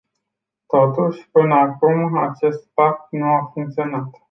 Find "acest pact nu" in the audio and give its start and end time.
2.17-3.25